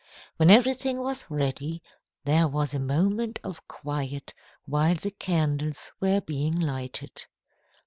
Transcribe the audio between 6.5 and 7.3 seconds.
lighted.